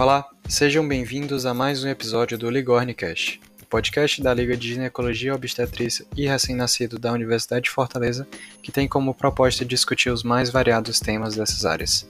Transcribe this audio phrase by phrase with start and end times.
[0.00, 5.34] Olá, sejam bem-vindos a mais um episódio do Ligornicast, o podcast da Liga de Ginecologia
[5.34, 8.26] Obstetrícia e Recém-Nascido da Universidade de Fortaleza,
[8.62, 12.08] que tem como proposta discutir os mais variados temas dessas áreas.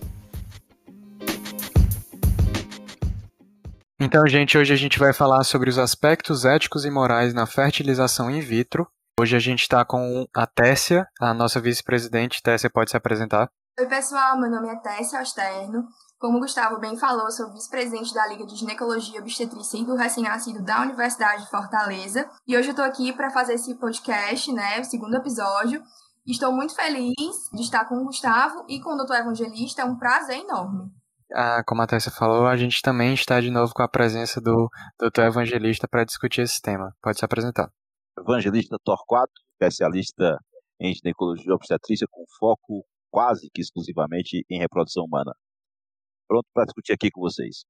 [3.99, 8.31] Então, gente, hoje a gente vai falar sobre os aspectos éticos e morais na fertilização
[8.31, 8.86] in vitro.
[9.18, 12.41] Hoje a gente está com a Tessia, a nossa vice-presidente.
[12.41, 13.50] Tessia, pode se apresentar?
[13.81, 15.89] Oi, pessoal, meu nome é Tessia Osterno.
[16.21, 20.63] Como o Gustavo bem falou, sou vice-presidente da Liga de Ginecologia Obstetrícia e do Recém-Nascido
[20.63, 22.29] da Universidade de Fortaleza.
[22.46, 25.83] E hoje eu estou aqui para fazer esse podcast, né, o segundo episódio.
[26.27, 29.15] Estou muito feliz de estar com o Gustavo e com o Dr.
[29.15, 30.93] Evangelista, é um prazer enorme
[31.33, 34.69] ah, como a Tessa falou, a gente também está de novo com a presença do
[34.98, 35.23] Dr.
[35.23, 36.93] Evangelista para discutir esse tema.
[37.01, 37.71] Pode se apresentar.
[38.19, 40.39] Evangelista Torquato, especialista
[40.81, 45.33] em ginecologia obstetrícia com foco quase que exclusivamente em reprodução humana.
[46.31, 47.64] Pronto para discutir aqui com vocês.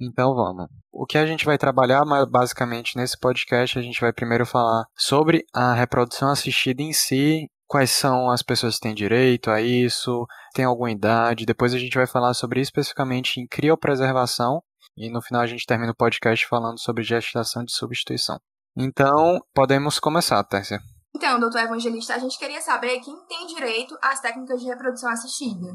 [0.00, 0.68] Então vamos.
[0.90, 5.44] O que a gente vai trabalhar basicamente nesse podcast, a gente vai primeiro falar sobre
[5.52, 10.64] a reprodução assistida em si quais são as pessoas que têm direito a isso, tem
[10.64, 11.44] alguma idade.
[11.44, 14.62] Depois a gente vai falar sobre especificamente em criopreservação
[14.96, 18.40] e no final a gente termina o podcast falando sobre gestação de substituição.
[18.74, 20.80] Então, podemos começar, Tércia.
[21.14, 25.68] Então, doutor Evangelista, a gente queria saber quem tem direito às técnicas de reprodução assistida.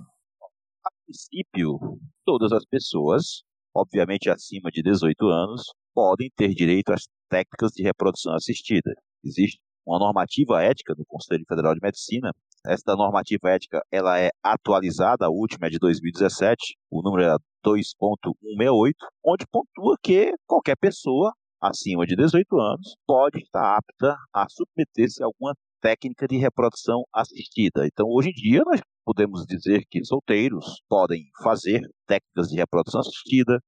[1.05, 1.77] Princípio,
[2.25, 3.43] todas as pessoas,
[3.75, 5.61] obviamente acima de 18 anos,
[5.93, 8.91] podem ter direito às técnicas de reprodução assistida.
[9.23, 12.31] Existe uma normativa ética do Conselho Federal de Medicina.
[12.65, 18.93] Esta normativa ética ela é atualizada, a última é de 2017, o número é 2.168,
[19.23, 25.27] onde pontua que qualquer pessoa acima de 18 anos pode estar apta a submeter-se a
[25.27, 27.85] alguma técnica de reprodução assistida.
[27.85, 33.59] Então, hoje em dia, nós podemos dizer que solteiros podem fazer técnicas de reprodução assistida,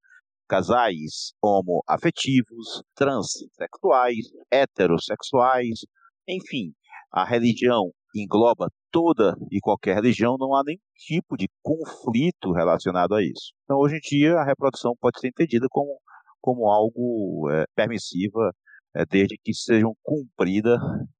[0.49, 5.81] casais homoafetivos, transexuais, heterossexuais,
[6.27, 6.73] enfim,
[7.11, 13.21] a religião engloba toda e qualquer religião, não há nenhum tipo de conflito relacionado a
[13.21, 13.53] isso.
[13.63, 15.99] Então, hoje em dia, a reprodução pode ser entendida como,
[16.41, 18.51] como algo é, permissiva,
[18.95, 20.79] é, desde que sejam cumpridas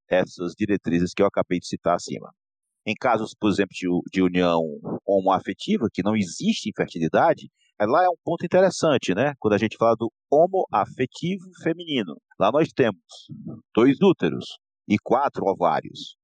[0.09, 2.31] essas diretrizes que eu acabei de citar acima.
[2.88, 4.62] Em casos, por exemplo, de, de união
[5.06, 7.50] homoafetiva, que não existe infertilidade,
[7.80, 9.34] lá é um ponto interessante, né?
[9.40, 12.16] Quando a gente fala do homoafetivo feminino.
[12.40, 13.02] Lá nós temos
[13.75, 14.46] dois úteros,
[14.88, 16.16] e quatro ovários.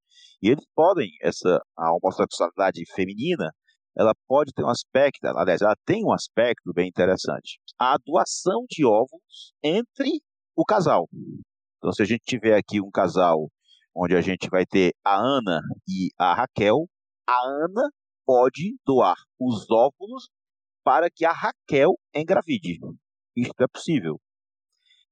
[0.41, 3.51] E eles podem, essa a homossexualidade feminina,
[3.95, 7.59] ela pode ter um aspecto, aliás, ela tem um aspecto bem interessante.
[7.77, 10.21] A doação de óvulos entre
[10.55, 11.07] o casal.
[11.77, 13.49] Então, se a gente tiver aqui um casal
[13.95, 16.87] onde a gente vai ter a Ana e a Raquel,
[17.27, 17.89] a Ana
[18.25, 20.29] pode doar os óvulos
[20.83, 22.79] para que a Raquel engravide.
[23.35, 24.19] Isto é possível.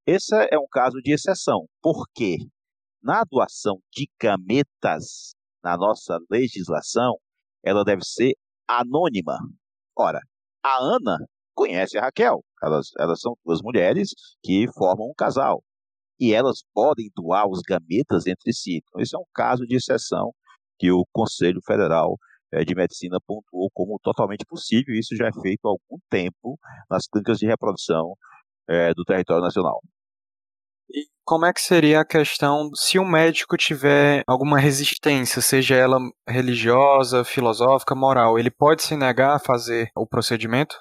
[0.06, 1.68] Esse é um caso de exceção.
[1.82, 2.38] Por quê?
[3.02, 5.34] na doação de gametas,
[5.64, 7.18] na nossa legislação,
[7.64, 8.34] ela deve ser
[8.68, 9.38] anônima.
[9.98, 10.20] Ora,
[10.64, 11.18] a Ana
[11.54, 12.44] conhece a Raquel.
[12.62, 14.12] Elas, elas são duas mulheres
[14.44, 15.64] que formam um casal.
[16.22, 18.78] E elas podem doar os gametas entre si.
[18.78, 20.32] Então, esse é um caso de exceção
[20.80, 22.16] que o Conselho Federal
[22.54, 24.94] eh, de Medicina pontuou como totalmente possível.
[24.94, 26.60] Isso já é feito há algum tempo
[26.90, 28.14] nas clínicas de reprodução
[28.70, 29.82] é, do território nacional.
[30.90, 35.98] E como é que seria a questão se o médico tiver alguma resistência, seja ela
[36.28, 40.76] religiosa, filosófica, moral, ele pode se negar a fazer o procedimento?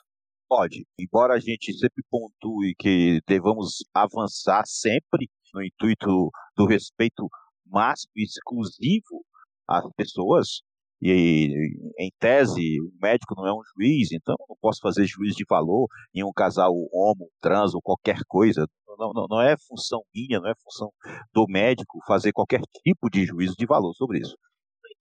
[0.50, 0.84] Pode.
[0.98, 7.28] Embora a gente sempre pontue que devamos avançar sempre no intuito do respeito
[7.64, 9.24] máximo e exclusivo
[9.68, 10.62] às pessoas,
[11.00, 15.44] e em tese, o médico não é um juiz, então não posso fazer juiz de
[15.48, 18.66] valor em um casal homo, trans ou qualquer coisa.
[18.98, 20.90] Não, não, não é função minha, não é função
[21.32, 24.36] do médico fazer qualquer tipo de juízo de valor sobre isso.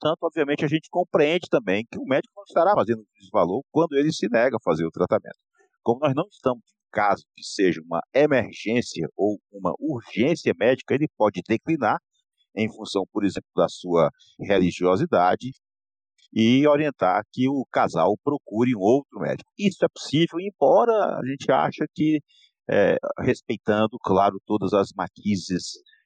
[0.01, 3.29] No entanto, obviamente, a gente compreende também que o médico não estará fazendo juízo de
[3.31, 5.38] valor quando ele se nega a fazer o tratamento.
[5.83, 11.07] Como nós não estamos em caso que seja uma emergência ou uma urgência médica, ele
[11.18, 12.00] pode declinar
[12.56, 14.09] em função, por exemplo, da sua
[14.39, 15.51] religiosidade,
[16.31, 19.51] e orientar que o casal procure um outro médico.
[19.57, 22.19] Isso é possível, embora a gente ache que,
[22.69, 25.99] é, respeitando, claro, todas as matizes de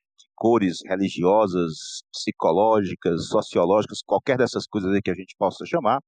[0.43, 6.01] cores religiosas, psicológicas, sociológicas, qualquer dessas coisas aí que a gente possa chamar,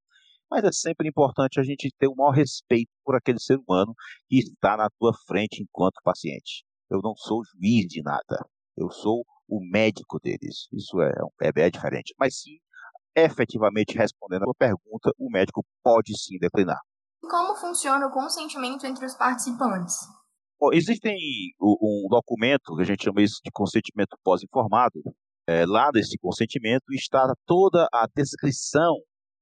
[0.52, 3.96] mas é sempre importante a gente ter o maior respeito por aquele ser humano
[4.28, 6.66] que está na tua frente enquanto paciente.
[6.90, 8.46] Eu não sou juiz de nada,
[8.76, 10.68] eu sou o médico deles.
[10.74, 12.14] Isso é, é, é diferente.
[12.20, 12.58] Mas sim
[13.16, 16.82] efetivamente respondendo a sua pergunta, o médico pode sim declinar.
[17.22, 19.96] Como funciona o consentimento entre os participantes?
[20.60, 21.16] Bom, existem
[21.62, 25.02] um documento que a gente chama isso de consentimento pós-informado.
[25.48, 28.96] É, lá nesse consentimento está toda a descrição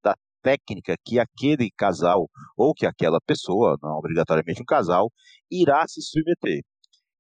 [0.04, 2.28] da técnica que aquele casal
[2.58, 5.12] ou que aquela pessoa, não obrigatoriamente um casal,
[5.52, 6.62] irá se submeter.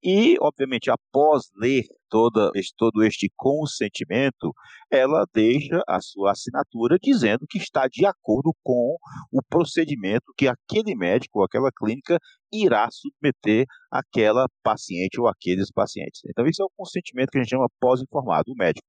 [0.03, 4.51] E, obviamente, após ler toda, todo este consentimento,
[4.91, 8.97] ela deixa a sua assinatura dizendo que está de acordo com
[9.31, 12.19] o procedimento que aquele médico ou aquela clínica
[12.51, 16.21] irá submeter aquela paciente ou aqueles pacientes.
[16.29, 18.51] Então, esse é o consentimento que a gente chama pós-informado.
[18.51, 18.85] O médico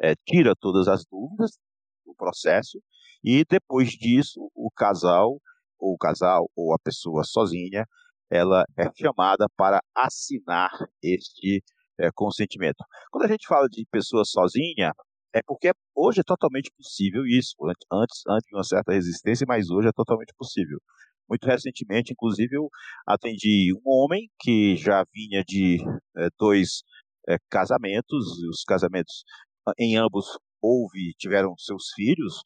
[0.00, 1.52] é, tira todas as dúvidas
[2.04, 2.80] do processo
[3.22, 5.38] e, depois disso, o casal,
[5.78, 7.86] ou o casal, ou a pessoa sozinha,
[8.30, 10.70] ela é chamada para assinar
[11.02, 11.62] este
[11.98, 12.84] é, consentimento.
[13.10, 14.92] Quando a gente fala de pessoa sozinha,
[15.34, 17.54] é porque hoje é totalmente possível isso.
[17.92, 20.78] Antes, antes de uma certa resistência, mas hoje é totalmente possível.
[21.28, 22.68] Muito recentemente, inclusive, eu
[23.06, 25.78] atendi um homem que já vinha de
[26.16, 26.82] é, dois
[27.28, 29.24] é, casamentos, os casamentos
[29.78, 32.40] em ambos houve, tiveram seus filhos,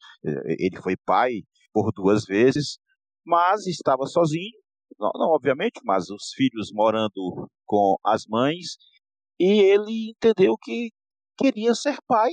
[0.59, 1.41] ele foi pai
[1.73, 2.77] por duas vezes,
[3.25, 4.51] mas estava sozinho,
[4.99, 8.77] não, não, obviamente, mas os filhos morando com as mães,
[9.39, 10.89] e ele entendeu que
[11.37, 12.29] queria ser pai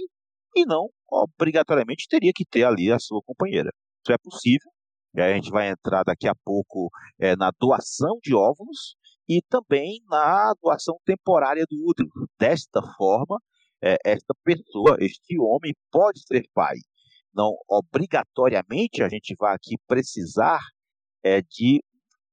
[0.56, 3.70] e não obrigatoriamente teria que ter ali a sua companheira.
[4.04, 4.70] Isso é possível,
[5.14, 8.96] e a gente vai entrar daqui a pouco é, na doação de óvulos
[9.28, 12.08] e também na doação temporária do útero.
[12.38, 13.38] Desta forma,
[13.82, 16.76] é, esta pessoa, este homem, pode ser pai.
[17.34, 20.60] Não obrigatoriamente a gente vai aqui precisar
[21.24, 21.82] é, de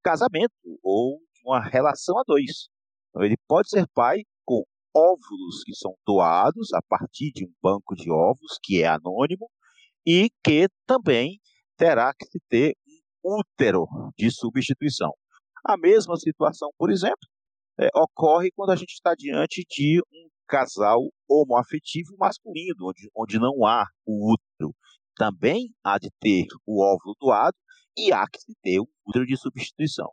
[0.08, 2.70] casamento ou de uma relação a dois.
[3.10, 4.64] Então, ele pode ser pai com
[4.96, 9.50] óvulos que são doados a partir de um banco de óvulos que é anônimo
[10.06, 11.40] e que também
[11.76, 12.74] terá que se ter
[13.26, 13.86] um útero
[14.18, 15.12] de substituição.
[15.66, 17.28] A mesma situação, por exemplo,
[17.78, 23.66] é, ocorre quando a gente está diante de um casal homoafetivo masculino, onde, onde não
[23.66, 24.74] há o útero.
[25.18, 27.58] Também há de ter o óvulo doado
[27.98, 30.08] e há que se ter um útero de substituição.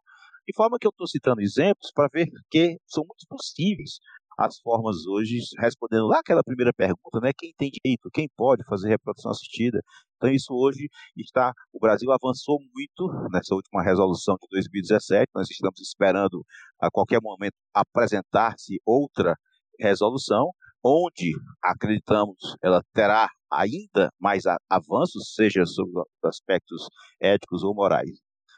[0.46, 3.98] De forma que eu estou citando exemplos para ver que são muito possíveis
[4.38, 7.31] as formas hoje, respondendo lá aquela primeira pergunta, né?
[7.36, 9.81] Quem tem direito, quem pode fazer reprodução assistida?
[10.16, 11.52] Então, isso hoje está.
[11.72, 15.31] O Brasil avançou muito nessa última resolução de 2017.
[15.34, 16.44] Nós estamos esperando
[16.81, 19.36] a qualquer momento apresentar-se outra
[19.78, 20.50] resolução,
[20.84, 21.32] onde
[21.62, 26.88] acreditamos ela terá ainda mais avanços, seja sobre aspectos
[27.20, 28.10] éticos ou morais.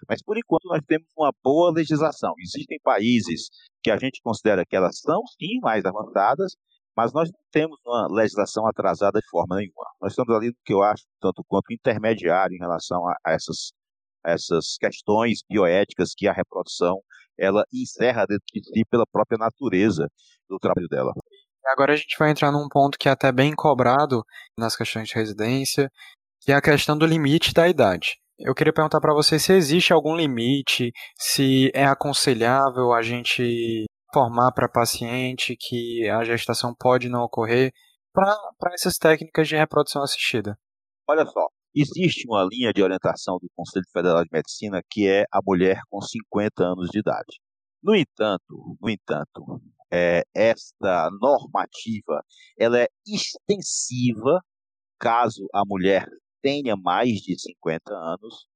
[0.09, 2.33] Mas, por enquanto, nós temos uma boa legislação.
[2.39, 3.49] Existem países
[3.83, 6.53] que a gente considera que elas são, sim, mais avançadas,
[6.97, 9.87] mas nós não temos uma legislação atrasada de forma nenhuma.
[10.01, 13.73] Nós estamos ali no que eu acho, tanto quanto intermediário em relação a, essas,
[14.25, 17.01] a essas questões bioéticas que a reprodução
[17.39, 20.09] ela encerra dentro de si pela própria natureza
[20.49, 21.13] do trabalho dela.
[21.67, 24.25] Agora a gente vai entrar num ponto que é até bem cobrado
[24.57, 25.91] nas questões de residência,
[26.41, 28.17] que é a questão do limite da idade.
[28.39, 34.53] Eu queria perguntar para você se existe algum limite, se é aconselhável a gente informar
[34.53, 37.73] para paciente que a gestação pode não ocorrer
[38.13, 40.57] para essas técnicas de reprodução assistida.
[41.09, 45.41] Olha só, existe uma linha de orientação do Conselho Federal de Medicina que é a
[45.45, 47.41] mulher com 50 anos de idade.
[47.83, 49.61] No entanto, no entanto,
[49.93, 52.23] é, esta normativa
[52.59, 54.41] ela é extensiva
[54.99, 56.07] caso a mulher
[56.43, 58.47] tenha mais de 50 anos,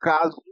[0.00, 0.42] caso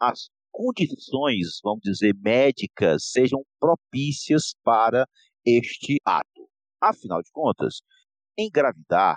[0.00, 5.06] as condições, vamos dizer, médicas sejam propícias para
[5.44, 6.48] este ato.
[6.80, 7.80] Afinal de contas,
[8.36, 9.16] engravidar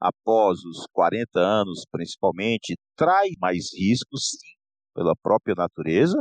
[0.00, 4.54] após os 40 anos, principalmente, traz mais riscos, sim,
[4.94, 6.20] pela própria natureza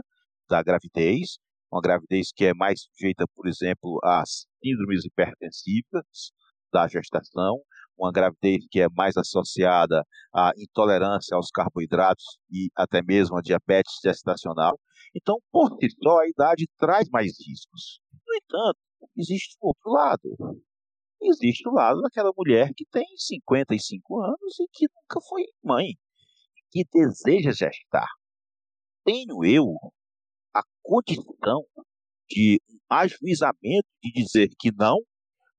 [0.50, 1.38] da gravidez,
[1.74, 6.32] uma gravidez que é mais sujeita, por exemplo, às síndromes hipertensivas
[6.72, 7.60] da gestação,
[7.98, 10.04] uma gravidez que é mais associada
[10.34, 14.80] à intolerância aos carboidratos e até mesmo a diabetes gestacional.
[15.16, 18.00] Então, por si só, a idade traz mais riscos.
[18.28, 18.80] No entanto,
[19.18, 20.30] existe outro lado.
[21.24, 25.94] Existe o lado daquela mulher que tem 55 anos e que nunca foi mãe,
[26.70, 28.10] que deseja gestar.
[29.04, 29.76] Tenho eu
[30.84, 31.66] condição
[32.30, 35.00] de ajuizamento de dizer que não,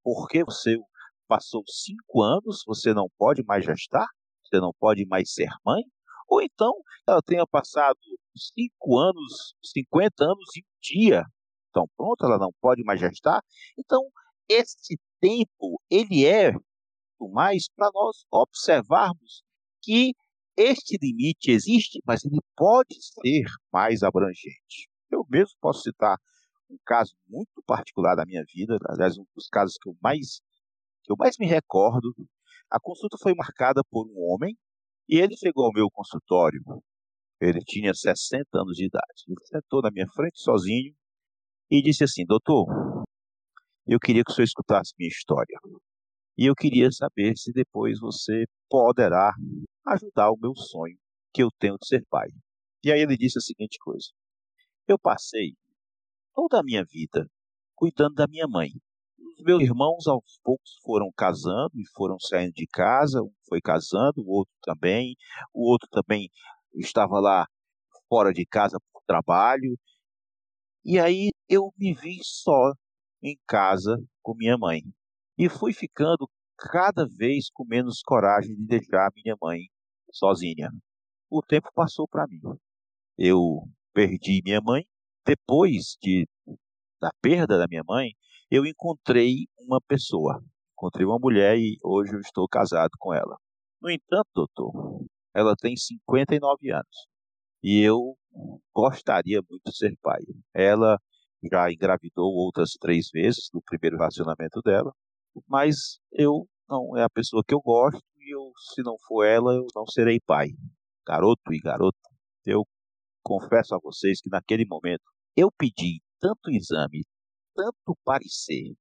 [0.03, 0.77] porque você
[1.27, 4.07] passou cinco anos, você não pode mais gestar,
[4.45, 5.83] você não pode mais ser mãe,
[6.29, 6.73] ou então
[7.09, 7.99] ela tenha passado
[8.37, 11.25] cinco anos, 50 anos e um dia,
[11.71, 13.43] então pronto, ela não pode mais gestar.
[13.79, 14.01] Então,
[14.49, 16.53] esse tempo, ele é
[17.33, 19.43] mais para nós observarmos
[19.83, 20.13] que
[20.57, 24.89] este limite existe, mas ele pode ser mais abrangente.
[25.15, 26.19] Eu mesmo posso citar
[26.71, 30.41] um caso muito particular da minha vida, aliás, um dos casos que eu mais
[31.05, 32.15] que eu mais me recordo.
[32.71, 34.57] A consulta foi marcada por um homem
[35.09, 36.63] e ele chegou ao meu consultório.
[37.41, 39.25] Ele tinha 60 anos de idade.
[39.29, 40.95] Ele sentou na minha frente sozinho
[41.71, 42.67] e disse assim: Doutor,
[43.87, 45.59] eu queria que o senhor escutasse minha história.
[46.37, 49.33] E eu queria saber se depois você poderá
[49.89, 50.97] ajudar o meu sonho
[51.33, 52.29] que eu tenho de ser pai.
[52.83, 54.09] E aí ele disse a seguinte coisa:
[54.87, 55.57] Eu passei
[56.35, 57.27] toda a minha vida
[57.75, 58.69] cuidando da minha mãe.
[59.19, 64.21] Os meus irmãos aos poucos foram casando e foram saindo de casa, um foi casando,
[64.21, 65.17] o outro também,
[65.55, 66.31] o outro também
[66.75, 67.47] estava lá
[68.09, 69.75] fora de casa por trabalho.
[70.85, 72.75] E aí eu me vi só
[73.23, 74.83] em casa com minha mãe.
[75.39, 79.63] E fui ficando cada vez com menos coragem de deixar minha mãe
[80.13, 80.71] sozinha.
[81.31, 82.41] O tempo passou para mim.
[83.17, 84.85] Eu perdi minha mãe.
[85.25, 86.29] Depois de,
[87.01, 88.11] da perda da minha mãe,
[88.51, 90.43] eu encontrei uma pessoa.
[90.77, 93.37] Encontrei uma mulher e hoje eu estou casado com ela.
[93.81, 97.07] No entanto, doutor, ela tem 59 anos.
[97.63, 98.17] E eu
[98.75, 100.21] gostaria muito de ser pai.
[100.53, 100.99] Ela
[101.51, 104.93] já engravidou outras três vezes no primeiro relacionamento dela,
[105.49, 109.55] mas eu não é a pessoa que eu gosto e eu, se não for ela,
[109.55, 110.49] eu não serei pai.
[111.07, 111.99] Garoto e garota,
[112.47, 112.65] eu
[113.25, 115.03] confesso a vocês que naquele momento
[115.37, 117.05] eu pedi tanto exame,
[117.55, 118.75] tanto parecer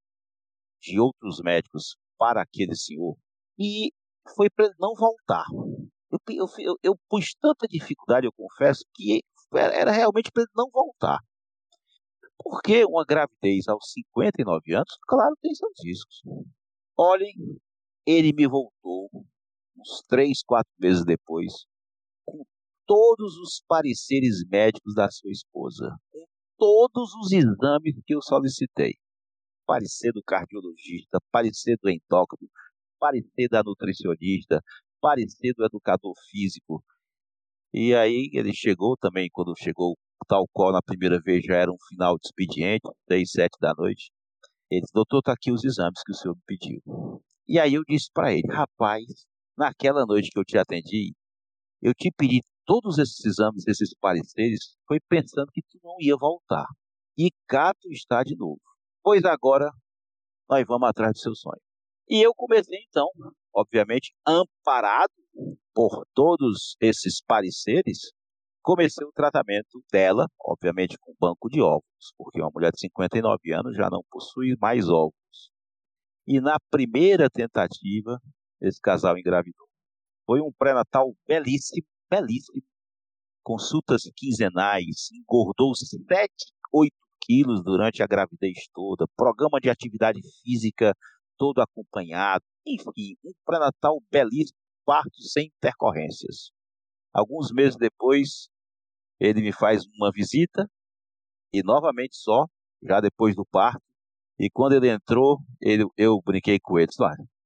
[0.80, 3.16] de outros médicos para aquele senhor
[3.58, 3.90] e
[4.36, 5.44] foi para ele não voltar.
[6.10, 9.20] Eu, eu, eu, eu, pus tanta dificuldade, eu confesso, que
[9.52, 11.18] era realmente para ele não voltar.
[12.38, 16.22] Porque uma gravidez aos 59 anos, claro, tem seus riscos.
[16.96, 17.34] Olhem,
[18.06, 19.08] ele me voltou
[19.76, 21.66] uns três, quatro meses depois,
[22.24, 22.44] com
[22.86, 26.24] todos os pareceres médicos da sua esposa, com
[26.58, 28.94] todos os exames que eu solicitei.
[29.66, 32.48] Parecer do cardiologista, parecer do endócrino,
[32.98, 34.60] parecer da nutricionista,
[35.00, 36.82] parecer do educador físico.
[37.72, 39.96] E aí ele chegou também, quando chegou
[40.28, 44.10] tal qual na primeira vez já era um final de expediente, 6, 7 da noite.
[44.70, 46.80] Ele disse, doutor, está aqui os exames que o senhor me pediu.
[47.46, 49.04] E aí eu disse para ele, rapaz,
[49.56, 51.12] naquela noite que eu te atendi,
[51.82, 56.66] eu te pedi todos esses exames, esses pareceres, foi pensando que tu não ia voltar.
[57.16, 58.60] E cá tu está de novo.
[59.02, 59.70] Pois agora
[60.48, 61.60] nós vamos atrás do seu sonho.
[62.08, 63.08] E eu comecei então,
[63.54, 65.12] obviamente, amparado
[65.74, 68.12] por todos esses pareceres,
[68.62, 73.76] comecei o tratamento dela, obviamente com banco de óvulos, porque uma mulher de 59 anos
[73.76, 75.14] já não possui mais óvulos.
[76.26, 78.18] E na primeira tentativa,
[78.60, 79.66] esse casal engravidou.
[80.26, 82.62] Foi um pré-natal belíssimo, belíssimo.
[83.42, 85.98] Consultas quinzenais, engordou 7,
[86.72, 90.94] 8 quilos durante a gravidez toda, programa de atividade física
[91.36, 92.44] todo acompanhado.
[92.66, 96.50] Enfim, um pré-natal belíssimo, parto sem intercorrências.
[97.12, 98.48] Alguns meses depois,
[99.20, 100.68] ele me faz uma visita
[101.52, 102.46] e novamente só,
[102.82, 103.82] já depois do parto.
[104.38, 106.88] E quando ele entrou, ele, eu brinquei com ele.
[106.88, 107.02] Disse,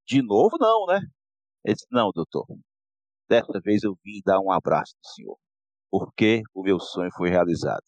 [0.07, 1.01] de novo não, né?
[1.65, 2.47] Ele disse, não, doutor.
[3.29, 5.39] Dessa vez eu vim dar um abraço do senhor,
[5.91, 7.85] porque o meu sonho foi realizado.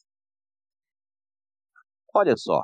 [2.15, 2.63] Olha só,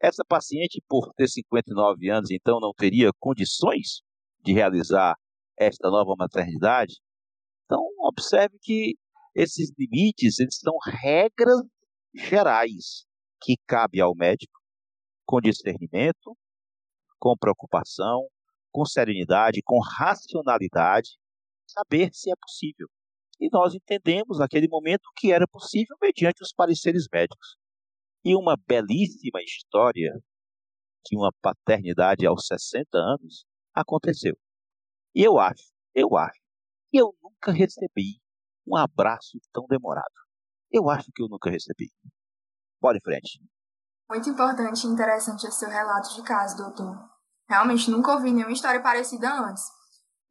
[0.00, 4.02] essa paciente, por ter 59 anos, então não teria condições
[4.40, 5.14] de realizar
[5.56, 6.96] esta nova maternidade.
[7.64, 8.96] Então, observe que
[9.34, 11.62] esses limites eles são regras
[12.14, 13.06] gerais
[13.40, 14.60] que cabe ao médico,
[15.24, 16.36] com discernimento,
[17.18, 18.28] com preocupação,
[18.70, 21.16] com serenidade, com racionalidade,
[21.72, 22.88] saber se é possível.
[23.40, 27.56] E nós entendemos naquele momento que era possível mediante os pareceres médicos.
[28.24, 30.12] E uma belíssima história
[31.04, 34.36] de uma paternidade aos 60 anos aconteceu.
[35.14, 36.40] E eu acho, eu acho,
[36.90, 38.20] que eu nunca recebi
[38.66, 40.06] um abraço tão demorado.
[40.70, 41.90] Eu acho que eu nunca recebi.
[42.80, 43.40] Bora em frente.
[44.08, 46.96] Muito importante e interessante esse seu relato de caso, doutor.
[47.48, 49.64] Realmente nunca ouvi nenhuma história parecida antes.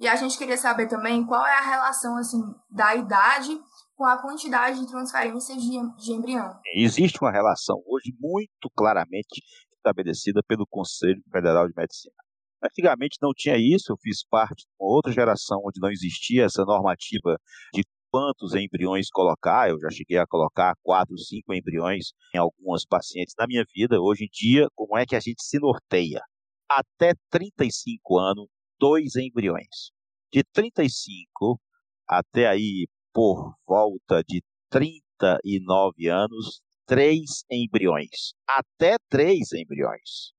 [0.02, 2.42] E a gente queria saber também qual é a relação assim
[2.72, 3.56] da idade
[3.96, 6.60] com a quantidade de transferências de, de embrião.
[6.74, 9.44] Existe uma relação hoje muito claramente
[9.76, 12.16] estabelecida pelo Conselho Federal de Medicina.
[12.64, 16.66] Antigamente não tinha isso, eu fiz parte de uma outra geração onde não existia essa
[16.66, 17.38] normativa
[17.72, 19.70] de quantos embriões colocar.
[19.70, 24.02] Eu já cheguei a colocar quatro, cinco embriões em algumas pacientes na minha vida.
[24.02, 26.22] Hoje em dia, como é que a gente se norteia?
[26.68, 28.48] Até 35 anos,
[28.82, 29.92] dois embriões.
[30.34, 31.62] De 35
[32.08, 38.34] até aí por volta de 39 anos, três embriões.
[38.48, 40.34] Até três embriões.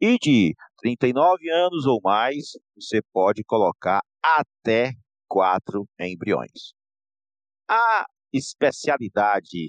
[0.00, 4.92] E de 39 anos ou mais, você pode colocar até
[5.28, 6.72] quatro embriões.
[7.68, 9.68] A especialidade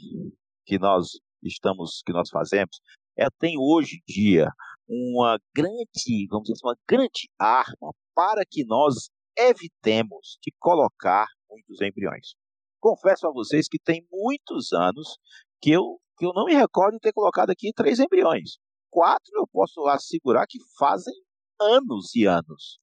[0.65, 2.79] que nós estamos, que nós fazemos,
[3.17, 4.49] é tem hoje em dia
[4.87, 11.81] uma grande, vamos dizer assim, uma grande arma para que nós evitemos de colocar muitos
[11.81, 12.33] embriões.
[12.79, 15.17] Confesso a vocês que tem muitos anos
[15.61, 18.57] que eu, que eu não me recordo de ter colocado aqui três embriões.
[18.89, 21.13] Quatro eu posso assegurar que fazem
[21.59, 22.79] anos e anos.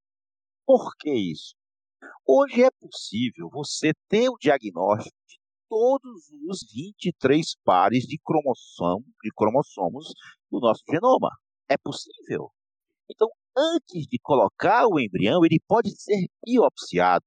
[0.67, 1.55] Por que isso?
[2.27, 9.31] Hoje é possível você ter o diagnóstico de todos os 23 pares de, cromossom, de
[9.35, 10.13] cromossomos
[10.51, 11.31] do nosso genoma.
[11.69, 12.51] É possível.
[13.11, 17.25] Então, antes de colocar o embrião, ele pode ser biopsiado.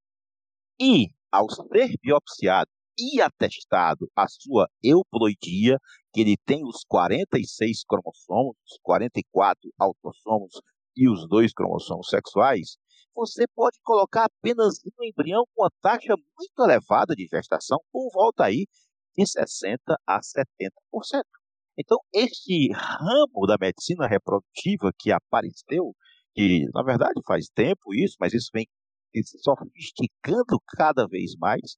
[0.80, 5.78] E, ao ser biopsiado e atestado a sua euploidia,
[6.14, 10.62] que ele tem os 46 cromossomos, os 44 autossomos
[10.96, 12.78] e os dois cromossomos sexuais,
[13.14, 18.46] você pode colocar apenas um embrião com uma taxa muito elevada de gestação, por volta
[18.46, 18.66] aí
[19.18, 21.24] de 60% a 70%.
[21.78, 25.94] Então, este ramo da medicina reprodutiva que apareceu,
[26.36, 28.68] que na verdade faz tempo isso, mas isso vem
[29.16, 31.78] se sofisticando cada vez mais,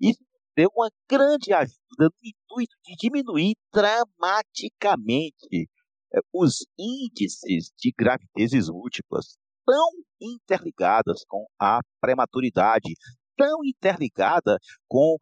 [0.00, 0.20] isso
[0.56, 5.68] deu uma grande ajuda no intuito de diminuir dramaticamente
[6.12, 9.88] eh, os índices de gravidezes múltiplas tão
[10.20, 12.92] interligadas com a prematuridade,
[13.36, 15.16] tão interligada com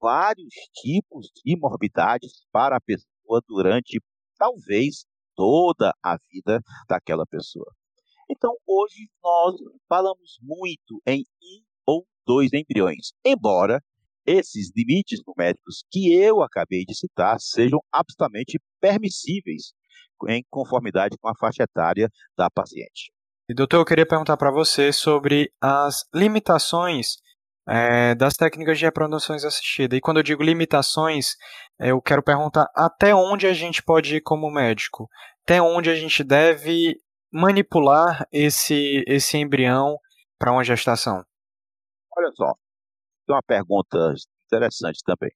[0.00, 4.02] vários tipos de morbidades para a pessoa durante
[4.36, 7.72] talvez toda a vida daquela pessoa.
[8.30, 9.56] Então, hoje nós
[9.88, 13.82] falamos muito em um ou dois embriões, embora
[14.26, 19.72] esses limites numéricos que eu acabei de citar sejam absolutamente permissíveis
[20.28, 23.12] em conformidade com a faixa etária da paciente.
[23.48, 27.16] E doutor, eu queria perguntar para você sobre as limitações
[27.68, 29.98] é, das técnicas de reproduções assistidas.
[29.98, 31.36] E quando eu digo limitações,
[31.78, 35.08] eu quero perguntar até onde a gente pode ir como médico,
[35.42, 36.98] até onde a gente deve
[37.34, 39.98] manipular esse, esse embrião
[40.38, 41.24] para uma gestação.
[42.16, 42.54] Olha só,
[43.26, 44.14] tem uma pergunta
[44.46, 45.32] interessante também.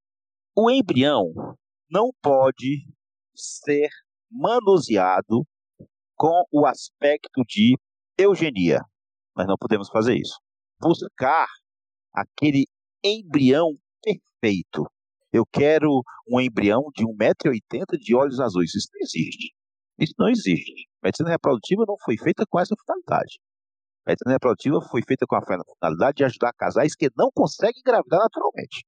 [0.57, 1.33] O embrião
[1.91, 2.87] não pode
[3.35, 3.89] ser
[4.31, 5.45] manuseado
[6.15, 7.77] com o aspecto de
[8.17, 8.81] eugenia.
[9.37, 10.39] Nós não podemos fazer isso.
[10.81, 11.49] Buscar
[12.15, 12.67] aquele
[13.03, 14.89] embrião perfeito.
[15.33, 18.73] Eu quero um embrião de 1,80m de olhos azuis.
[18.75, 19.55] Isso não existe.
[19.99, 20.88] Isso não existe.
[21.03, 23.39] Medicina reprodutiva não foi feita com essa finalidade.
[24.07, 28.85] Medicina reprodutiva foi feita com a finalidade de ajudar casais que não conseguem engravidar naturalmente.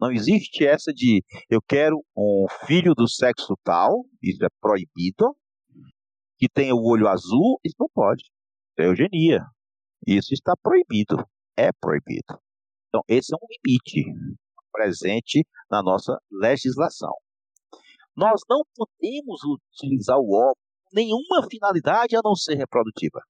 [0.00, 5.34] Não existe essa de eu quero um filho do sexo tal, isso é proibido,
[6.38, 8.24] que tenha o olho azul, isso não pode
[8.78, 9.40] é eugenia.
[10.06, 11.16] Isso está proibido,
[11.56, 12.38] é proibido.
[12.88, 14.04] Então, esse é um limite
[14.72, 17.12] presente na nossa legislação.
[18.16, 20.63] Nós não podemos utilizar o óvulo
[20.94, 23.20] nenhuma finalidade a não ser reprodutiva.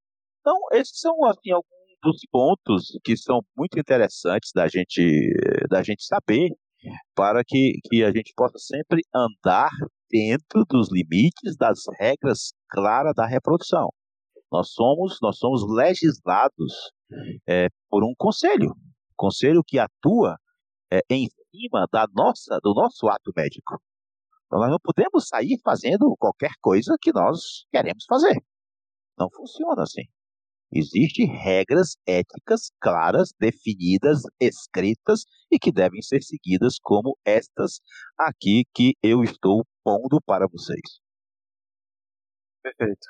[0.40, 1.64] Então, esses são assim, alguns
[2.02, 5.32] dos pontos que são muito interessantes da gente,
[5.70, 6.50] da gente saber
[7.14, 9.70] para que, que a gente possa sempre andar
[10.10, 13.88] dentro dos limites das regras claras da reprodução.
[14.52, 16.92] Nós somos, nós somos legislados
[17.48, 18.74] é, por um conselho,
[19.16, 20.36] conselho que atua
[20.92, 23.80] é, em cima da nossa, do nosso ato médico.
[24.54, 28.40] Então nós não podemos sair fazendo qualquer coisa que nós queremos fazer.
[29.18, 30.02] Não funciona assim.
[30.72, 37.80] Existem regras éticas claras, definidas, escritas e que devem ser seguidas como estas
[38.16, 41.00] aqui que eu estou pondo para vocês.
[42.62, 43.08] Perfeito.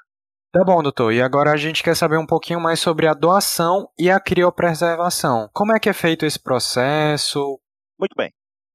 [0.50, 1.12] Tá bom, doutor.
[1.12, 5.50] E agora a gente quer saber um pouquinho mais sobre a doação e a criopreservação.
[5.52, 7.60] Como é que é feito esse processo?
[7.98, 8.32] Muito bem.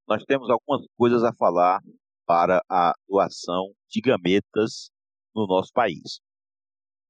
[0.07, 1.79] Nós temos algumas coisas a falar
[2.29, 4.91] para a doação de gametas
[5.35, 6.19] no nosso país.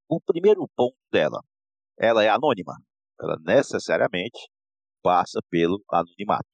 [0.08, 1.42] O primeiro ponto dela,
[2.00, 2.74] ela é anônima.
[3.20, 4.40] Ela necessariamente
[5.04, 6.48] passa pelo anonimato.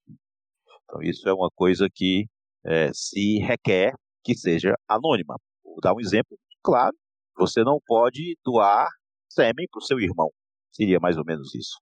[0.84, 2.26] Então isso é uma coisa que
[2.66, 5.36] é, se requer que seja anônima.
[5.64, 6.98] Vou dar um exemplo claro
[7.38, 8.90] você não pode doar
[9.30, 10.32] sêmen para o seu irmão.
[10.72, 11.78] Seria mais ou menos isso.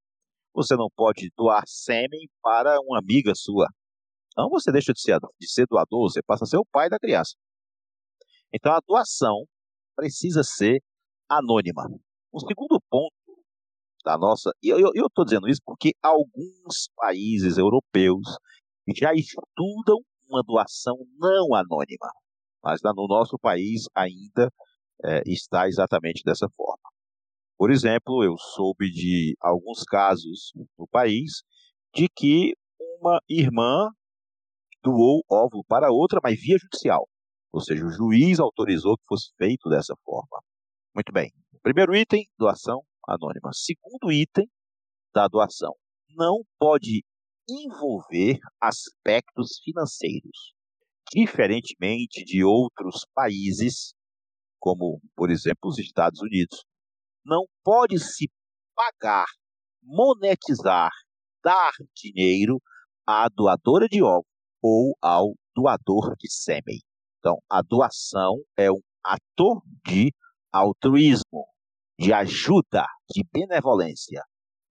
[0.53, 3.67] Você não pode doar sêmen para uma amiga sua.
[4.37, 6.99] Não você deixa de ser, de ser doador, você passa a ser o pai da
[6.99, 7.35] criança.
[8.53, 9.45] Então a doação
[9.95, 10.81] precisa ser
[11.29, 11.83] anônima.
[12.31, 13.13] O segundo ponto
[14.03, 14.51] da nossa.
[14.61, 18.37] E eu estou dizendo isso porque alguns países europeus
[18.95, 22.09] já estudam uma doação não anônima,
[22.63, 24.51] mas no nosso país ainda
[25.03, 26.83] é, está exatamente dessa forma.
[27.57, 31.43] Por exemplo, eu soube de alguns casos no país
[31.93, 32.53] de que
[32.99, 33.89] uma irmã
[34.83, 37.07] doou óvulo para outra, mas via judicial.
[37.51, 40.41] Ou seja, o juiz autorizou que fosse feito dessa forma.
[40.93, 41.31] Muito bem.
[41.61, 43.51] Primeiro item, doação anônima.
[43.53, 44.47] Segundo item
[45.13, 45.73] da doação,
[46.09, 47.03] não pode
[47.47, 50.53] envolver aspectos financeiros.
[51.11, 53.93] Diferentemente de outros países,
[54.59, 56.65] como, por exemplo, os Estados Unidos,
[57.25, 58.29] não pode se
[58.75, 59.27] pagar,
[59.81, 60.91] monetizar,
[61.43, 62.59] dar dinheiro
[63.05, 64.32] à doadora de óvulos
[64.63, 66.79] ou ao doador de sêmen.
[67.19, 70.13] Então, a doação é um ato de
[70.51, 71.45] altruísmo,
[71.99, 74.21] de ajuda, de benevolência,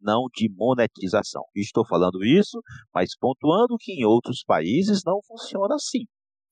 [0.00, 1.44] não de monetização.
[1.54, 2.60] Estou falando isso,
[2.94, 6.04] mas pontuando que em outros países não funciona assim.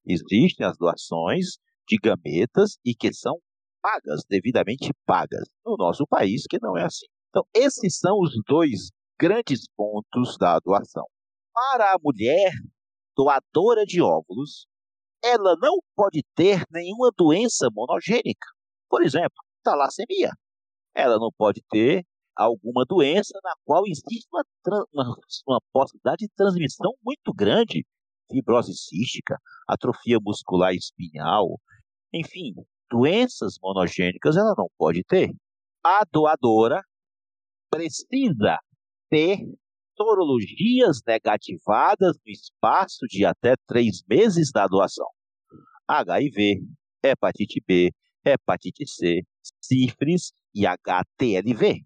[0.06, 3.36] Existem as doações de gametas e que são
[3.82, 5.48] pagas, devidamente pagas.
[5.64, 7.06] No nosso país, que não é assim.
[7.30, 11.04] Então, esses são os dois grandes pontos da doação.
[11.52, 12.52] Para a mulher
[13.20, 14.66] doadora de óvulos,
[15.22, 18.46] ela não pode ter nenhuma doença monogênica.
[18.88, 20.30] Por exemplo, talassemia.
[20.94, 22.02] Ela não pode ter
[22.34, 24.42] alguma doença na qual existe uma,
[24.90, 27.84] uma, uma possibilidade de transmissão muito grande,
[28.30, 29.36] fibrose cística,
[29.68, 31.60] atrofia muscular espinhal,
[32.14, 32.54] enfim,
[32.90, 35.30] doenças monogênicas ela não pode ter.
[35.84, 36.82] A doadora
[37.70, 38.58] precisa
[39.10, 39.40] ter
[40.00, 45.06] sorologias negativadas no espaço de até três meses da doação.
[45.86, 46.62] HIV,
[47.04, 47.90] hepatite B,
[48.24, 49.20] hepatite C,
[49.60, 51.84] sífilis e HTLV.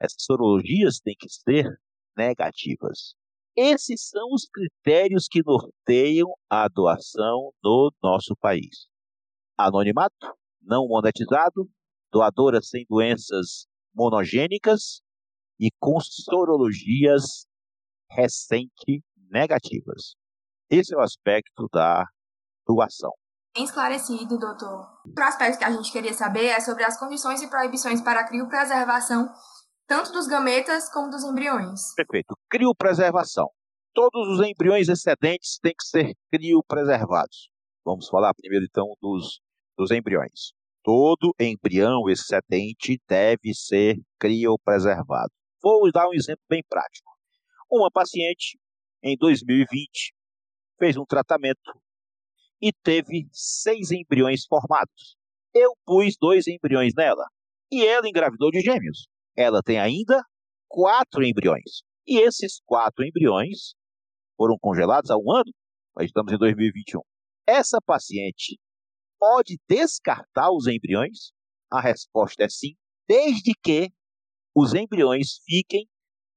[0.00, 1.68] Essas sorologias têm que ser
[2.16, 3.14] negativas.
[3.56, 8.86] Esses são os critérios que norteiam a doação no nosso país.
[9.58, 11.68] Anonimato, não monetizado,
[12.12, 15.02] doadora sem doenças monogênicas
[15.62, 17.46] e com sorologias
[18.10, 20.16] recente negativas.
[20.68, 22.04] Esse é o aspecto da
[22.66, 23.12] doação.
[23.54, 24.88] Bem esclarecido, doutor.
[25.06, 28.26] Outro aspecto que a gente queria saber é sobre as condições e proibições para a
[28.26, 29.30] criopreservação
[29.86, 31.94] tanto dos gametas como dos embriões.
[31.94, 32.34] Perfeito.
[32.48, 33.48] Criopreservação.
[33.94, 37.50] Todos os embriões excedentes têm que ser criopreservados.
[37.84, 39.40] Vamos falar primeiro então dos,
[39.76, 40.52] dos embriões.
[40.82, 45.30] Todo embrião excedente deve ser criopreservado.
[45.62, 47.10] Vou dar um exemplo bem prático.
[47.70, 48.58] Uma paciente,
[49.02, 50.12] em 2020,
[50.78, 51.72] fez um tratamento
[52.60, 55.16] e teve seis embriões formados.
[55.54, 57.26] Eu pus dois embriões nela
[57.70, 60.22] e ela engravidou de gêmeos ela tem ainda
[60.68, 61.82] quatro embriões.
[62.06, 63.74] E esses quatro embriões
[64.36, 65.52] foram congelados há um ano,
[65.96, 67.00] nós estamos em 2021.
[67.46, 68.58] Essa paciente
[69.18, 71.32] pode descartar os embriões?
[71.70, 72.74] A resposta é sim,
[73.08, 73.90] desde que
[74.54, 75.86] os embriões fiquem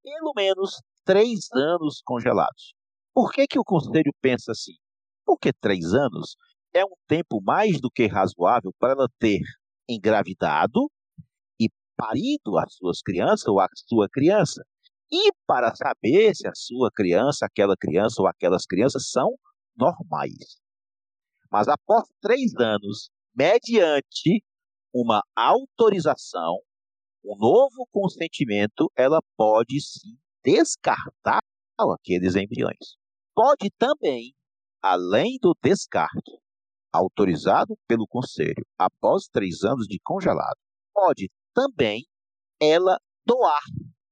[0.03, 2.73] pelo menos três anos congelados.
[3.13, 4.75] Por que, que o conselho pensa assim?
[5.25, 6.35] Porque três anos
[6.73, 9.39] é um tempo mais do que razoável para ela ter
[9.87, 10.89] engravidado
[11.95, 14.63] parido as suas crianças ou a sua criança.
[15.11, 19.35] E para saber se a sua criança, aquela criança ou aquelas crianças são
[19.75, 20.59] normais.
[21.51, 24.43] Mas após três anos, mediante
[24.93, 26.59] uma autorização,
[27.25, 31.39] um novo consentimento, ela pode sim descartar
[31.77, 32.95] aqueles embriões.
[33.33, 34.33] Pode também,
[34.81, 36.31] além do descarte,
[36.93, 40.55] autorizado pelo conselho após três anos de congelado,
[40.93, 42.05] pode também
[42.61, 43.61] ela doar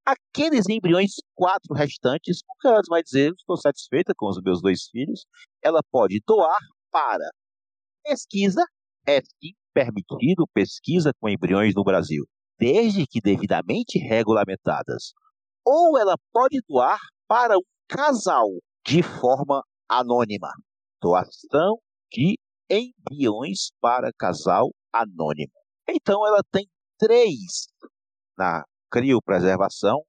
[0.06, 5.26] aqueles embriões quatro restantes, porque ela vai dizer, estou satisfeita com os meus dois filhos,
[5.64, 6.60] ela pode doar
[6.92, 7.30] para
[8.04, 8.66] pesquisa,
[9.08, 12.26] é sim permitido pesquisa com embriões no Brasil,
[12.60, 15.14] desde que devidamente regulamentadas.
[15.66, 18.48] Ou ela pode doar para um casal
[18.86, 20.52] de forma anônima.
[21.02, 21.78] Doação
[22.12, 22.38] de
[22.70, 25.52] embriões para casal anônimo.
[25.90, 27.68] Então ela tem três
[28.38, 30.04] na criopreservação,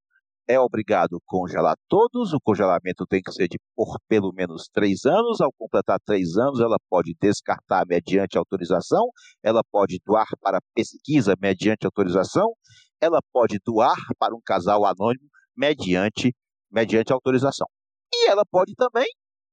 [0.46, 2.32] é obrigado a congelar todos.
[2.32, 5.40] O congelamento tem que ser de por pelo menos três anos.
[5.40, 9.08] Ao completar três anos, ela pode descartar mediante autorização,
[9.42, 12.52] ela pode doar para pesquisa mediante autorização,
[13.00, 16.34] ela pode doar para um casal anônimo mediante,
[16.70, 17.66] mediante autorização.
[18.12, 19.08] E ela pode também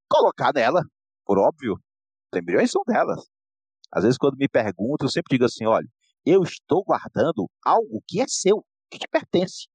[0.10, 0.82] colocar nela,
[1.26, 1.74] por óbvio,
[2.34, 3.26] os embriões são delas.
[3.92, 5.88] Às vezes, quando me perguntam, eu sempre digo assim: olha,
[6.26, 9.68] eu estou guardando algo que é seu, que te pertence.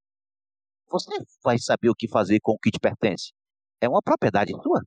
[0.88, 1.11] Você
[1.42, 3.33] vai saber o que fazer com o que te pertence.
[3.81, 4.83] É uma propriedade sua.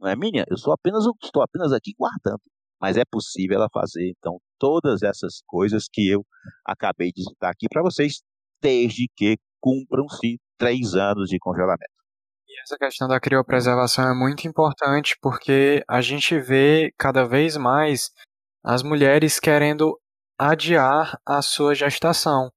[0.00, 0.44] Não é minha.
[0.48, 2.40] Eu sou apenas, estou apenas aqui guardando.
[2.80, 6.26] Mas é possível ela fazer, então, todas essas coisas que eu
[6.64, 8.22] acabei de citar aqui para vocês,
[8.60, 11.92] desde que cumpram-se três anos de congelamento.
[12.48, 18.10] E essa questão da criopreservação é muito importante porque a gente vê cada vez mais
[18.64, 19.96] as mulheres querendo
[20.38, 22.50] adiar a sua gestação,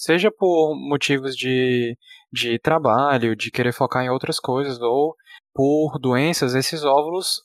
[0.00, 1.94] seja por motivos de,
[2.32, 5.14] de trabalho, de querer focar em outras coisas, ou
[5.54, 7.42] por doenças, esses óvulos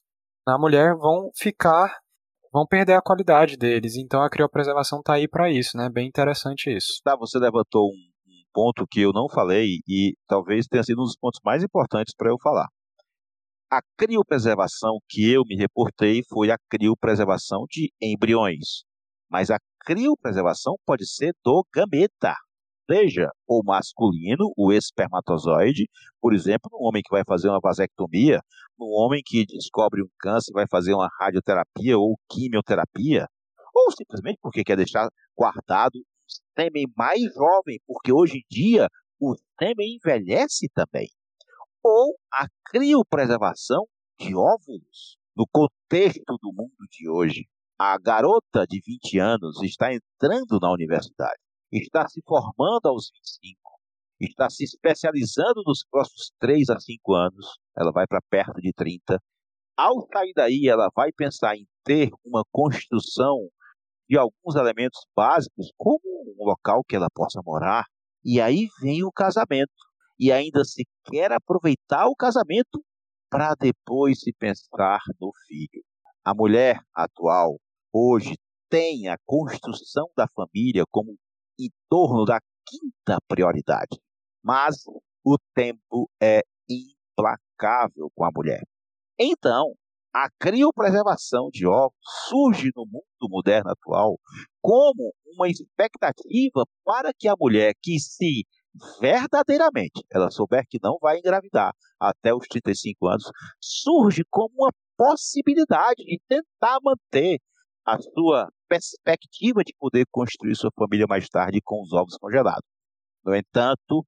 [0.48, 1.94] na mulher vão ficar,
[2.54, 3.98] vão perder a qualidade deles.
[3.98, 5.90] Então a criopreservação está aí para isso, né?
[5.90, 7.02] Bem interessante isso.
[7.04, 11.06] Tá, você levantou um, um ponto que eu não falei e talvez tenha sido um
[11.06, 12.68] dos pontos mais importantes para eu falar.
[13.70, 18.86] A criopreservação que eu me reportei foi a criopreservação de embriões,
[19.30, 22.34] mas a criopreservação pode ser do gameta
[22.90, 25.90] seja o masculino, o espermatozoide,
[26.22, 28.42] por exemplo, no homem que vai fazer uma vasectomia,
[28.78, 33.28] no homem que descobre um câncer e vai fazer uma radioterapia ou quimioterapia,
[33.74, 36.04] ou simplesmente porque quer deixar guardado um
[36.58, 38.88] sêmen mais jovem, porque hoje em dia
[39.20, 41.10] o sêmen envelhece também.
[41.84, 43.86] Ou a criopreservação
[44.20, 45.18] de óvulos.
[45.36, 47.46] No contexto do mundo de hoje,
[47.78, 51.45] a garota de 20 anos está entrando na universidade
[51.80, 53.60] está se formando aos 25,
[54.20, 59.20] está se especializando nos próximos 3 a 5 anos, ela vai para perto de 30.
[59.78, 63.50] Ao sair daí, ela vai pensar em ter uma construção
[64.10, 67.86] de alguns elementos básicos, como um local que ela possa morar,
[68.24, 69.74] e aí vem o casamento.
[70.18, 72.82] E ainda se quer aproveitar o casamento
[73.30, 75.84] para depois se pensar no filho.
[76.24, 77.58] A mulher atual,
[77.92, 78.36] hoje,
[78.70, 81.18] tem a construção da família como
[81.60, 84.00] em torno da quinta prioridade.
[84.44, 84.84] Mas
[85.24, 88.62] o tempo é implacável com a mulher.
[89.20, 89.74] Então,
[90.14, 91.98] a criopreservação de ovos
[92.30, 94.18] surge no mundo moderno atual
[94.62, 98.46] como uma expectativa para que a mulher que se
[99.00, 106.04] verdadeiramente ela souber que não vai engravidar até os 35 anos, surge como uma possibilidade
[106.04, 107.40] de tentar manter
[107.86, 112.68] a sua perspectiva de poder construir sua família mais tarde com os ovos congelados.
[113.24, 114.06] No entanto,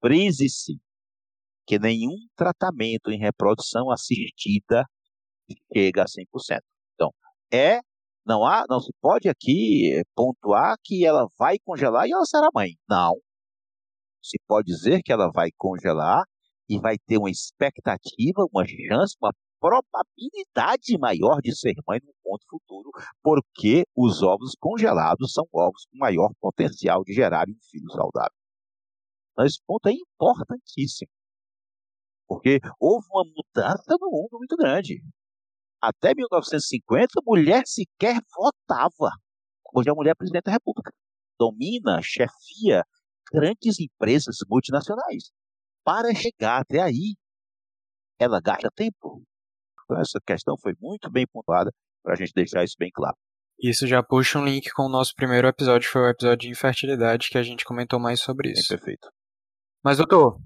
[0.00, 0.78] frise-se
[1.66, 4.84] que nenhum tratamento em reprodução assistida
[5.74, 6.60] chega a 100%.
[6.94, 7.10] Então,
[7.52, 7.80] é
[8.24, 12.70] não há, não se pode aqui pontuar que ela vai congelar e ela será mãe.
[12.88, 13.14] Não.
[14.22, 16.24] Se pode dizer que ela vai congelar
[16.68, 22.44] e vai ter uma expectativa, uma chance, uma probabilidade maior de ser mãe no ponto
[22.48, 22.90] futuro,
[23.22, 28.36] porque os ovos congelados são ovos com maior potencial de gerar um filho saudável.
[29.32, 31.10] Então, esse ponto é importantíssimo,
[32.26, 35.02] porque houve uma mudança no mundo muito grande.
[35.80, 39.10] Até 1950, a mulher sequer votava.
[39.74, 40.90] Hoje a mulher é presidente da República.
[41.38, 42.82] Domina, chefia
[43.30, 45.30] grandes empresas multinacionais.
[45.84, 47.14] Para chegar até aí,
[48.18, 49.22] ela gasta tempo,
[49.86, 51.72] então, essa questão foi muito bem pontuada
[52.02, 53.16] para a gente deixar isso bem claro.
[53.58, 57.30] Isso já puxa um link com o nosso primeiro episódio, foi o episódio de infertilidade,
[57.30, 58.68] que a gente comentou mais sobre isso.
[58.68, 59.08] Bem perfeito.
[59.82, 60.38] Mas, doutor,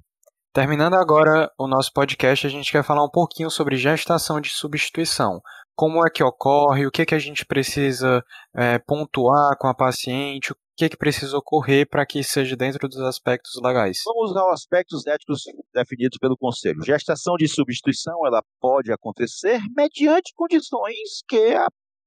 [0.53, 5.40] terminando agora o nosso podcast, a gente quer falar um pouquinho sobre gestação de substituição.
[5.74, 8.22] Como é que ocorre, o que, é que a gente precisa
[8.55, 13.61] é, pontuar com a paciente, que, que precisa ocorrer para que seja dentro dos aspectos
[13.62, 13.99] legais?
[14.07, 15.43] Vamos aos aspectos éticos
[15.75, 16.83] definidos pelo Conselho.
[16.83, 21.55] Gestação de substituição ela pode acontecer mediante condições que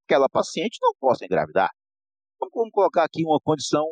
[0.04, 1.70] aquela paciente não possa engravidar.
[2.40, 3.86] Vamos colocar aqui uma condição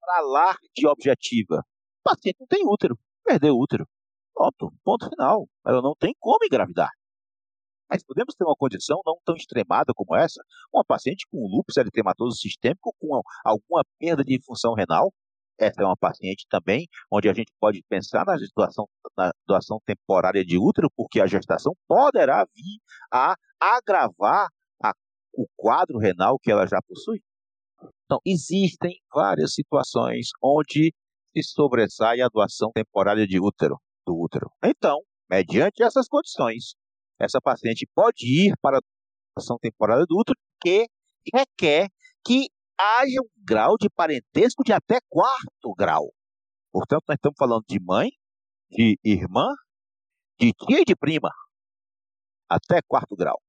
[0.00, 1.62] para lá de objetiva.
[2.00, 3.86] O paciente não tem útero, perdeu o útero.
[4.34, 5.46] Pronto, ponto final.
[5.64, 6.90] Ela não tem como engravidar.
[7.90, 12.36] Mas podemos ter uma condição não tão extremada como essa, uma paciente com lúpus eritematoso
[12.36, 15.12] sistêmico com alguma perda de função renal.
[15.58, 20.44] Essa é uma paciente também onde a gente pode pensar na doação, na doação temporária
[20.44, 22.78] de útero, porque a gestação poderá vir
[23.10, 24.48] a agravar
[24.82, 24.92] a,
[25.34, 27.22] o quadro renal que ela já possui.
[28.04, 30.92] Então, existem várias situações onde
[31.34, 34.50] se sobressai a doação temporária de útero, do útero.
[34.64, 36.74] Então, mediante essas condições,
[37.18, 38.80] essa paciente pode ir para a
[39.38, 40.86] ação temporária do útero que
[41.32, 41.88] requer
[42.24, 42.48] que
[42.78, 46.12] haja um grau de parentesco de até quarto grau.
[46.72, 48.10] Portanto, nós estamos falando de mãe,
[48.70, 49.46] de irmã,
[50.38, 51.30] de tia e de prima,
[52.48, 53.40] até quarto grau.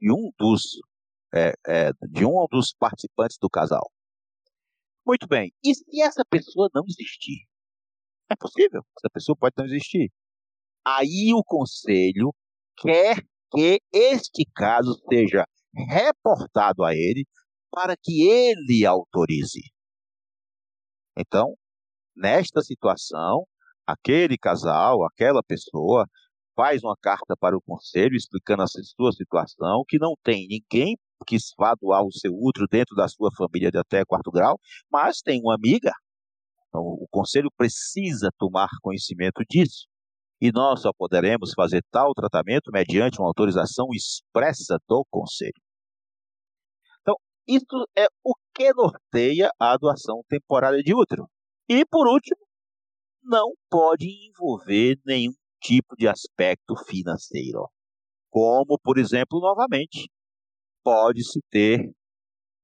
[0.00, 0.80] De um dos,
[1.34, 3.90] é, é, de um dos participantes do casal.
[5.06, 5.52] Muito bem.
[5.62, 7.46] E se essa pessoa não existir?
[8.28, 10.10] É possível, essa pessoa pode não existir.
[10.86, 12.32] Aí o conselho
[12.78, 13.16] quer
[13.50, 15.44] que este caso seja
[15.74, 17.24] reportado a ele
[17.72, 19.62] para que ele autorize.
[21.18, 21.54] Então,
[22.14, 23.48] nesta situação,
[23.84, 26.06] aquele casal, aquela pessoa,
[26.54, 30.96] faz uma carta para o conselho explicando a sua situação, que não tem ninguém
[31.26, 34.56] que vá doar o seu útero dentro da sua família de até quarto grau,
[34.88, 35.90] mas tem uma amiga.
[36.68, 39.88] Então, o conselho precisa tomar conhecimento disso.
[40.40, 45.52] E nós só poderemos fazer tal tratamento mediante uma autorização expressa do conselho.
[47.00, 47.14] Então,
[47.46, 51.26] isso é o que norteia a doação temporária de útero.
[51.68, 52.46] E, por último,
[53.22, 57.68] não pode envolver nenhum tipo de aspecto financeiro.
[58.30, 60.08] Como, por exemplo, novamente,
[60.84, 61.90] pode-se ter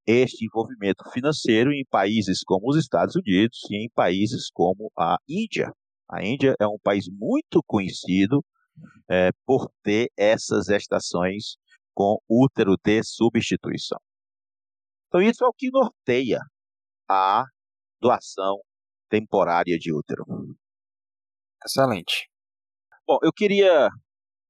[0.07, 5.73] este envolvimento financeiro em países como os Estados Unidos e em países como a Índia.
[6.11, 8.45] A Índia é um país muito conhecido
[9.09, 11.57] é, por ter essas estações
[11.95, 13.99] com útero de substituição.
[15.09, 16.39] Então, isso é o que norteia
[17.09, 17.45] a
[18.01, 18.61] doação
[19.09, 20.25] temporária de útero.
[21.65, 22.29] Excelente.
[23.07, 23.89] Bom, eu queria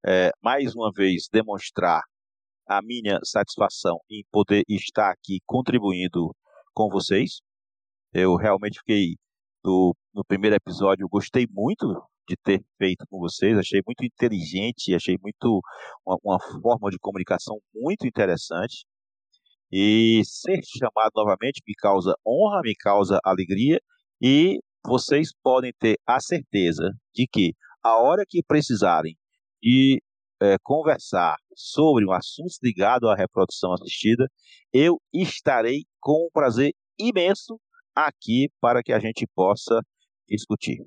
[0.06, 2.02] é, mais uma vez demonstrar
[2.66, 6.34] a minha satisfação em poder estar aqui contribuindo
[6.72, 7.40] com vocês.
[8.12, 9.16] Eu realmente fiquei
[9.62, 11.86] do, no primeiro episódio, gostei muito
[12.28, 15.60] de ter feito com vocês, achei muito inteligente, achei muito
[16.06, 18.84] uma, uma forma de comunicação muito interessante.
[19.70, 23.80] E ser chamado novamente me causa honra, me causa alegria
[24.20, 29.16] e vocês podem ter a certeza de que a hora que precisarem
[29.62, 30.02] de
[30.40, 34.26] é, conversar sobre um assunto ligado à reprodução assistida,
[34.72, 37.58] eu estarei com um prazer imenso
[37.94, 39.80] aqui para que a gente possa
[40.28, 40.86] discutir.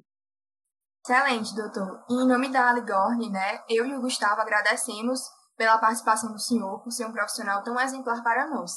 [1.03, 2.03] Excelente, doutor.
[2.09, 5.19] Em nome da Aligorne, né, eu e o Gustavo agradecemos
[5.55, 8.71] pela participação do senhor, por ser um profissional tão exemplar para nós.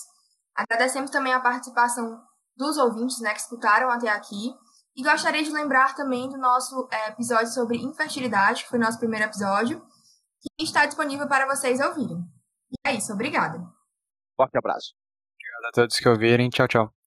[0.55, 2.23] Agradecemos também a participação
[2.57, 4.53] dos ouvintes né, que escutaram até aqui
[4.97, 9.27] e gostaria de lembrar também do nosso é, episódio sobre infertilidade, que foi nosso primeiro
[9.27, 9.81] episódio,
[10.41, 12.19] que está disponível para vocês ouvirem.
[12.71, 13.59] E é isso, obrigada.
[14.37, 14.95] Forte abraço.
[15.35, 16.51] Obrigado a todos que ouvirem.
[16.51, 16.98] Tchau, tchau.